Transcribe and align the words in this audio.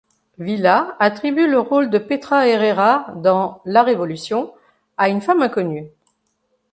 Villa 0.39 0.95
attribue 0.99 1.45
le 1.47 1.59
rôle 1.59 1.91
de 1.91 1.99
Petra 1.99 2.47
Herrera 2.47 3.13
dans 3.17 3.61
la 3.65 3.83
Révolution 3.83 4.51
à 4.97 5.09
une 5.09 5.21
femme 5.21 5.43
inconnue. 5.43 5.91